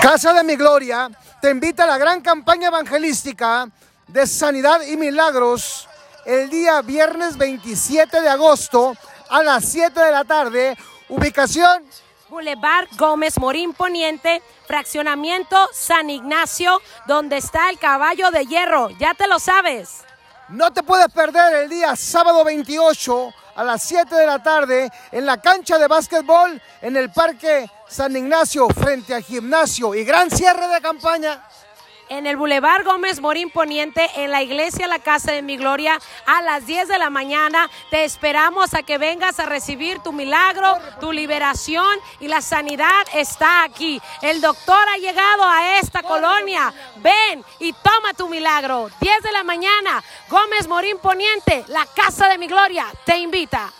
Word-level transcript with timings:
Casa 0.00 0.32
de 0.32 0.42
mi 0.42 0.56
Gloria 0.56 1.10
te 1.42 1.50
invita 1.50 1.84
a 1.84 1.86
la 1.86 1.98
gran 1.98 2.22
campaña 2.22 2.68
evangelística 2.68 3.68
de 4.06 4.26
sanidad 4.26 4.80
y 4.80 4.96
milagros 4.96 5.86
el 6.24 6.48
día 6.48 6.80
viernes 6.80 7.36
27 7.36 8.22
de 8.22 8.28
agosto 8.30 8.96
a 9.28 9.42
las 9.42 9.62
7 9.66 10.00
de 10.00 10.10
la 10.10 10.24
tarde. 10.24 10.78
Ubicación 11.10 11.84
Boulevard 12.30 12.88
Gómez 12.96 13.38
Morín 13.38 13.74
Poniente, 13.74 14.42
fraccionamiento 14.66 15.68
San 15.74 16.08
Ignacio, 16.08 16.80
donde 17.06 17.36
está 17.36 17.68
el 17.68 17.78
caballo 17.78 18.30
de 18.30 18.46
hierro. 18.46 18.88
Ya 18.98 19.12
te 19.12 19.28
lo 19.28 19.38
sabes. 19.38 20.04
No 20.48 20.72
te 20.72 20.82
puedes 20.82 21.08
perder 21.12 21.56
el 21.56 21.68
día 21.68 21.94
sábado 21.94 22.42
28 22.42 23.34
a 23.60 23.64
las 23.64 23.82
7 23.82 24.14
de 24.14 24.24
la 24.24 24.42
tarde 24.42 24.90
en 25.12 25.26
la 25.26 25.36
cancha 25.36 25.76
de 25.78 25.86
básquetbol 25.86 26.62
en 26.80 26.96
el 26.96 27.10
Parque 27.10 27.70
San 27.86 28.16
Ignacio 28.16 28.66
frente 28.70 29.14
al 29.14 29.22
gimnasio. 29.22 29.94
Y 29.94 30.02
gran 30.02 30.30
cierre 30.30 30.66
de 30.68 30.80
campaña 30.80 31.44
en 32.10 32.26
el 32.26 32.36
Boulevard 32.36 32.84
Gómez 32.84 33.20
Morín 33.20 33.50
Poniente, 33.50 34.10
en 34.16 34.30
la 34.32 34.42
iglesia 34.42 34.88
La 34.88 34.98
Casa 34.98 35.32
de 35.32 35.42
Mi 35.42 35.56
Gloria, 35.56 35.98
a 36.26 36.42
las 36.42 36.66
10 36.66 36.88
de 36.88 36.98
la 36.98 37.08
mañana. 37.08 37.70
Te 37.88 38.04
esperamos 38.04 38.74
a 38.74 38.82
que 38.82 38.98
vengas 38.98 39.38
a 39.38 39.46
recibir 39.46 40.00
tu 40.00 40.12
milagro, 40.12 40.76
tu 41.00 41.12
liberación 41.12 41.98
y 42.18 42.28
la 42.28 42.42
sanidad 42.42 43.06
está 43.14 43.62
aquí. 43.62 44.02
El 44.22 44.40
doctor 44.40 44.88
ha 44.92 44.98
llegado 44.98 45.44
a 45.44 45.78
esta 45.78 46.02
colonia. 46.02 46.74
Ven 46.96 47.44
y 47.60 47.72
toma 47.72 48.12
tu 48.16 48.28
milagro. 48.28 48.90
10 49.00 49.22
de 49.22 49.32
la 49.32 49.44
mañana, 49.44 50.02
Gómez 50.28 50.66
Morín 50.68 50.98
Poniente, 50.98 51.64
La 51.68 51.86
Casa 51.86 52.28
de 52.28 52.38
Mi 52.38 52.48
Gloria, 52.48 52.86
te 53.04 53.18
invita. 53.18 53.72